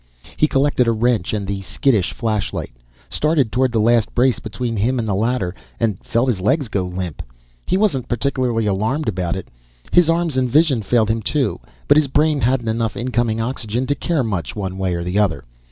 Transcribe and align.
He 0.35 0.47
collected 0.47 0.87
a 0.87 0.91
wrench 0.91 1.31
and 1.31 1.45
the 1.45 1.61
skittish 1.61 2.11
flashlight, 2.11 2.71
started 3.07 3.51
toward 3.51 3.71
the 3.71 3.79
last 3.79 4.15
brace 4.15 4.39
between 4.39 4.75
him 4.77 4.97
and 4.97 5.07
the 5.07 5.13
ladder, 5.13 5.53
and 5.79 6.03
felt 6.03 6.27
his 6.27 6.41
legs 6.41 6.69
go 6.69 6.85
limp. 6.87 7.21
He 7.67 7.77
wasn't 7.77 8.07
particularly 8.09 8.65
alarmed 8.65 9.07
about 9.07 9.35
it; 9.35 9.49
his 9.91 10.09
arms 10.09 10.37
and 10.37 10.49
vision 10.49 10.81
failed 10.81 11.09
him 11.11 11.21
too, 11.21 11.59
but 11.87 11.97
his 11.97 12.07
brain 12.07 12.41
hadn't 12.41 12.67
enough 12.67 12.97
incoming 12.97 13.39
oxygen 13.39 13.85
to 13.85 13.93
care 13.93 14.23
much, 14.23 14.55
one 14.55 14.79
way 14.79 14.95
or 14.95 15.03
the 15.03 15.19
other. 15.19 15.45